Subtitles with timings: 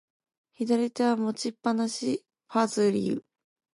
[0.55, 3.23] 左手は持ちっぱなし、ファズリウ。